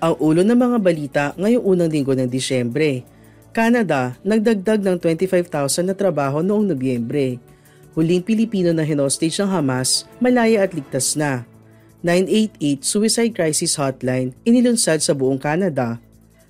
[0.00, 3.04] Ang ulo ng mga balita ngayong unang linggo ng Disyembre.
[3.52, 7.36] Canada, nagdagdag ng 25,000 na trabaho noong Nobyembre.
[7.92, 11.44] Huling Pilipino na hinostage ng Hamas, malaya at ligtas na.
[12.00, 16.00] 988 Suicide Crisis Hotline inilunsad sa buong Canada.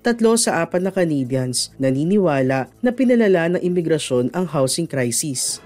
[0.00, 5.60] Tatlo sa apat na Canadians naniniwala na pinalala ng imigrasyon ang housing crisis.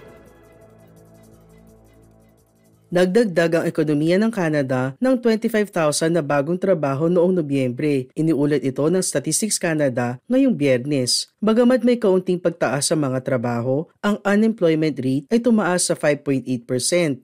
[2.88, 8.08] Nagdagdag ang ekonomiya ng Canada ng 25,000 na bagong trabaho noong Nobyembre.
[8.16, 11.28] Iniulat ito ng Statistics Canada ngayong biyernes.
[11.36, 16.48] Bagamat may kaunting pagtaas sa mga trabaho, ang unemployment rate ay tumaas sa 5.8%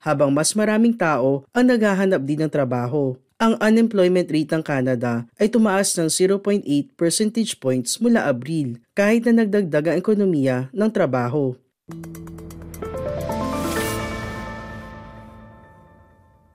[0.05, 3.17] habang mas maraming tao ang naghahanap din ng trabaho.
[3.41, 6.61] Ang unemployment rate ng Canada ay tumaas ng 0.8
[6.93, 11.57] percentage points mula Abril kahit na nagdagdag ang ekonomiya ng trabaho.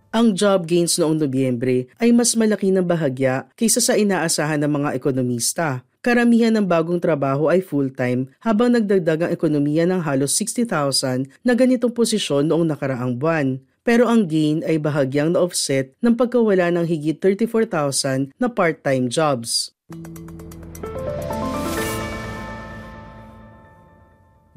[0.10, 4.90] Ang job gains noong Nobyembre ay mas malaki ng bahagya kaysa sa inaasahan ng mga
[4.98, 5.86] ekonomista.
[6.02, 11.94] Karamihan ng bagong trabaho ay full-time habang nagdagdag ang ekonomiya ng halos 60,000 na ganitong
[11.94, 13.62] posisyon noong nakaraang buwan.
[13.86, 19.78] Pero ang gain ay bahagyang na-offset ng pagkawala ng higit 34,000 na part-time jobs.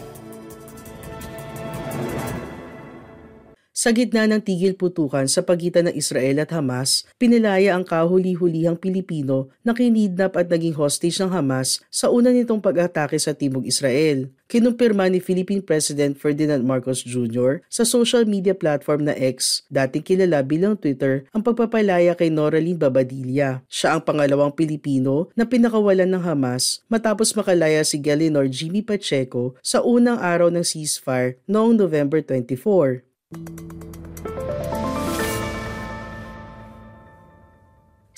[3.79, 9.55] Sa gitna ng tigil putukan sa pagitan ng Israel at Hamas, pinilaya ang kahuli-hulihang Pilipino
[9.63, 14.35] na kinidnap at naging hostage ng Hamas sa una nitong pag-atake sa Timog Israel.
[14.51, 17.63] Kinumpirma ni Philippine President Ferdinand Marcos Jr.
[17.71, 23.63] sa social media platform na X, dating kilala bilang Twitter, ang pagpapalaya kay Noraline Babadilla.
[23.71, 29.79] Siya ang pangalawang Pilipino na pinakawalan ng Hamas matapos makalaya si Galinor Jimmy Pacheco sa
[29.79, 33.07] unang araw ng ceasefire noong November 24.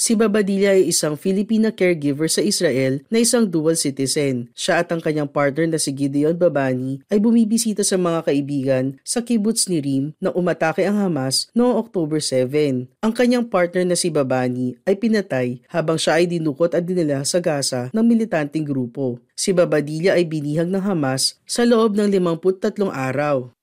[0.02, 4.50] Si Babadilla ay isang Filipina caregiver sa Israel na isang dual citizen.
[4.58, 9.22] Siya at ang kanyang partner na si Gideon Babani ay bumibisita sa mga kaibigan sa
[9.22, 12.90] kibbutz ni Rim na umatake ang Hamas noong October 7.
[13.04, 17.38] Ang kanyang partner na si Babani ay pinatay habang siya ay dinukot at dinala sa
[17.38, 19.22] Gaza ng militanteng grupo.
[19.38, 23.54] Si Babadilla ay binihag ng Hamas sa loob ng 53 araw.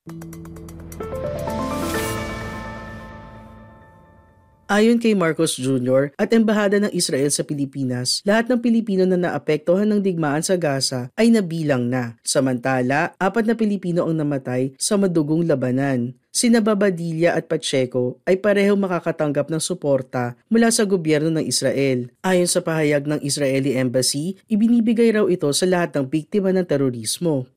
[4.69, 6.13] Ayon kay Marcos Jr.
[6.13, 11.09] at Embahada ng Israel sa Pilipinas, lahat ng Pilipino na naapektuhan ng digmaan sa Gaza
[11.17, 12.21] ay nabilang na.
[12.21, 16.13] Samantala, apat na Pilipino ang namatay sa madugong labanan.
[16.29, 22.13] Sina Babadilla at Pacheco ay pareho makakatanggap ng suporta mula sa gobyerno ng Israel.
[22.21, 27.49] Ayon sa pahayag ng Israeli Embassy, ibinibigay raw ito sa lahat ng biktima ng terorismo.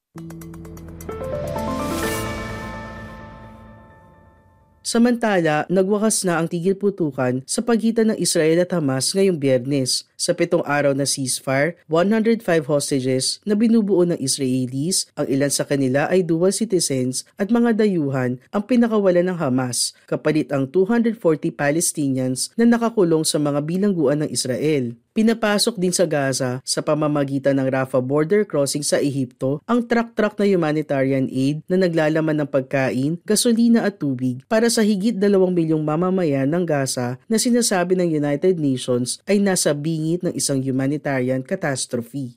[4.83, 10.11] Samantala, nagwakas na ang tigil putukan sa pagitan ng Israel at Hamas ngayong biyernes.
[10.23, 16.07] Sa pitong araw na ceasefire, 105 hostages na binubuo ng Israelis, ang ilan sa kanila
[16.07, 21.19] ay dual citizens at mga dayuhan ang pinakawalan ng Hamas, kapalit ang 240
[21.51, 24.95] Palestinians na nakakulong sa mga bilangguan ng Israel.
[25.13, 30.49] Pinapasok din sa Gaza sa pamamagitan ng Rafah border crossing sa Ehipto ang truck-truck na
[30.49, 36.49] humanitarian aid na naglalaman ng pagkain, gasolina at tubig para sa higit 2 milyong mamamayan
[36.49, 39.77] ng Gaza na sinasabi ng United Nations ay nasa
[40.13, 42.37] bingit ng isang humanitarian catastrophe.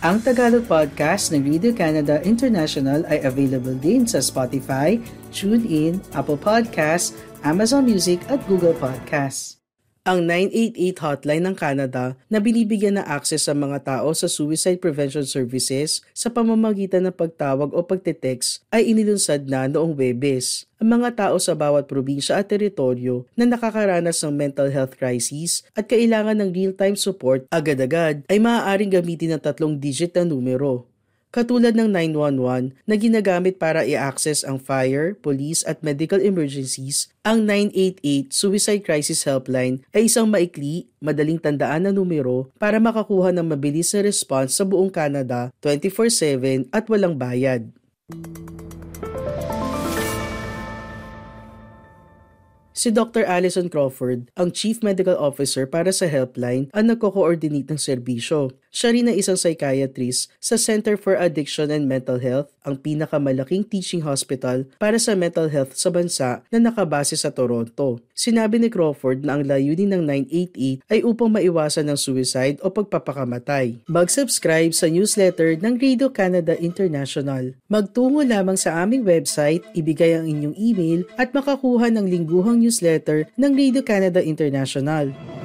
[0.00, 4.96] Ang Tagalog podcast ng Radio Canada International ay available din sa Spotify,
[5.34, 7.12] TuneIn, Apple Podcasts,
[7.44, 9.65] Amazon Music at Google Podcasts.
[10.06, 15.26] Ang 988 hotline ng Canada na binibigyan na access sa mga tao sa suicide prevention
[15.26, 20.70] services sa pamamagitan ng pagtawag o pagte-text ay inilunsad na noong Webes.
[20.78, 25.90] Ang mga tao sa bawat probinsya at teritoryo na nakakaranas ng mental health crisis at
[25.90, 30.86] kailangan ng real-time support agad-agad ay maaaring gamitin ng tatlong digit na numero
[31.36, 38.32] katulad ng 911 na ginagamit para i-access ang fire, police at medical emergencies, ang 988
[38.32, 44.00] Suicide Crisis Helpline ay isang maikli, madaling tandaan na numero para makakuha ng mabilis na
[44.00, 47.68] response sa buong Canada 24-7 at walang bayad.
[52.76, 53.24] Si Dr.
[53.24, 58.52] Alison Crawford, ang Chief Medical Officer para sa helpline, ang nagko-coordinate ng serbisyo.
[58.68, 64.04] Siya rin ang isang psychiatrist sa Center for Addiction and Mental Health, ang pinakamalaking teaching
[64.04, 68.04] hospital para sa mental health sa bansa na nakabase sa Toronto.
[68.12, 73.88] Sinabi ni Crawford na ang layunin ng 988 ay upang maiwasan ng suicide o pagpapakamatay.
[73.88, 77.56] Mag-subscribe sa newsletter ng Radio Canada International.
[77.72, 83.52] Magtungo lamang sa aming website, ibigay ang inyong email at makakuha ng lingguhang newsletter ng
[83.54, 85.35] Radio Canada International.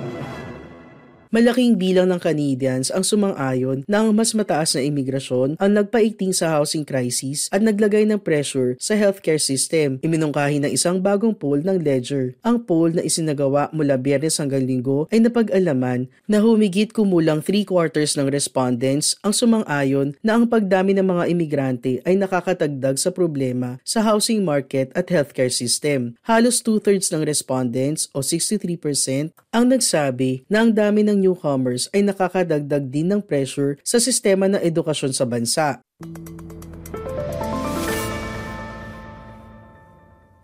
[1.31, 6.60] Malaking bilang ng Canadians ang sumang-ayon na ang mas mataas na imigrasyon ang nagpaigting sa
[6.60, 9.95] housing crisis at naglagay ng pressure sa healthcare system.
[10.04, 12.36] Iminungkahi ng isang bagong poll ng Ledger.
[12.44, 18.19] Ang poll na isinagawa mula biyernes hanggang linggo ay napag-alaman na humigit kumulang 3 quarters
[18.19, 24.04] ng respondents ang sumang-ayon na ang pagdami ng mga imigrante ay nakakatagdag sa problema sa
[24.04, 26.19] housing market at healthcare system.
[26.28, 32.89] Halos two-thirds ng respondents o 63% ang nagsabi na ang dami ng newcomers ay nakakadagdag
[32.89, 35.68] din ng pressure sa sistema ng edukasyon sa bansa.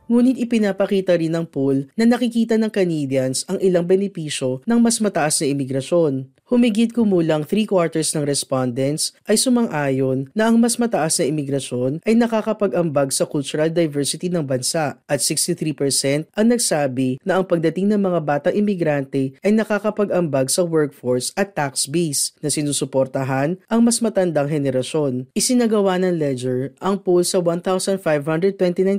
[0.07, 5.43] Ngunit ipinapakita rin ng poll na nakikita ng Canadians ang ilang benepisyo ng mas mataas
[5.43, 6.36] na imigrasyon.
[6.47, 12.15] Humigit kumulang 3 quarters ng respondents ay sumang-ayon na ang mas mataas na imigrasyon ay
[12.15, 18.19] nakakapag-ambag sa cultural diversity ng bansa at 63% ang nagsabi na ang pagdating ng mga
[18.23, 25.27] batang imigrante ay nakakapag-ambag sa workforce at tax base na sinusuportahan ang mas matandang henerasyon.
[25.35, 27.99] Isinagawa ng Ledger ang poll sa 1,529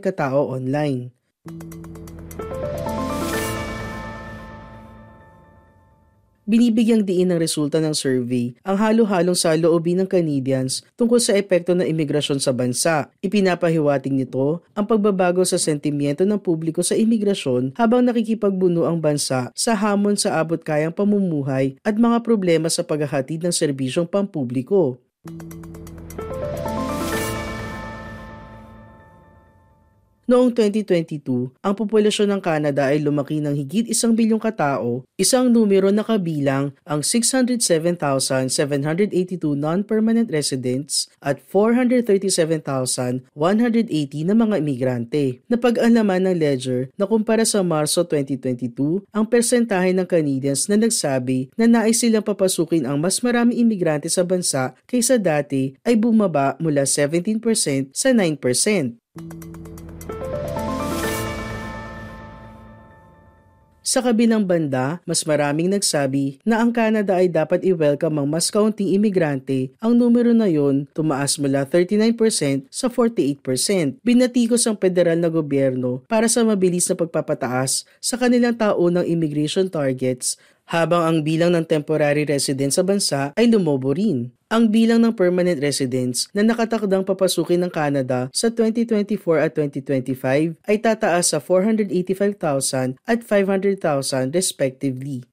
[0.05, 1.17] katao online.
[6.49, 11.85] Binibigyang diin ng resulta ng survey ang halo-halong saloobin ng Canadians tungkol sa epekto ng
[11.85, 13.13] imigrasyon sa bansa.
[13.21, 19.77] Ipinapahiwating nito ang pagbabago sa sentimiento ng publiko sa imigrasyon habang nakikipagbuno ang bansa sa
[19.77, 24.97] hamon sa abot kayang pamumuhay at mga problema sa paghahatid ng serbisyong pampubliko.
[30.29, 35.89] Noong 2022, ang populasyon ng Canada ay lumaki ng higit isang bilyong katao, isang numero
[35.89, 38.53] na kabilang ang 607,782
[39.57, 43.25] non-permanent residents at 437,180
[44.29, 45.41] na mga imigrante.
[45.49, 51.65] Napag-alaman ng Ledger na kumpara sa Marso 2022, ang persentahe ng Canadians na nagsabi na
[51.65, 57.97] nais silang papasukin ang mas maraming imigrante sa bansa kaysa dati ay bumaba mula 17%
[57.97, 59.78] sa 9%.
[63.89, 68.93] Sa kabilang banda, mas maraming nagsabi na ang Canada ay dapat i-welcome ang mas kaunting
[68.93, 69.73] imigrante.
[69.81, 73.97] Ang numero na yon tumaas mula 39% sa 48%.
[74.05, 80.37] Binatikos ang federal na gobyerno para sa mabilis na pagpapataas sa kanilang taunang immigration targets
[80.69, 84.29] habang ang bilang ng temporary residents sa bansa ay lumobo rin.
[84.49, 90.77] Ang bilang ng permanent residents na nakatakdang papasukin ng Canada sa 2024 at 2025 ay
[90.81, 95.29] tataas sa 485,000 at 500,000 respectively.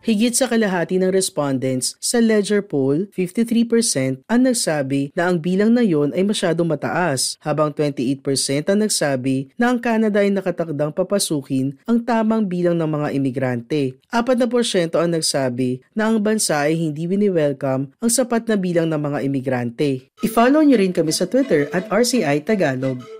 [0.00, 5.84] Higit sa kalahati ng respondents sa Ledger poll, 53% ang nagsabi na ang bilang na
[5.84, 12.00] yon ay masyadong mataas, habang 28% ang nagsabi na ang Canada ay nakatakdang papasukin ang
[12.00, 14.00] tamang bilang ng mga imigrante.
[14.08, 19.18] 4% ang nagsabi na ang bansa ay hindi wini-welcome ang sapat na bilang ng mga
[19.20, 20.08] imigrante.
[20.24, 23.19] I-follow niyo rin kami sa Twitter at RCI Tagalog.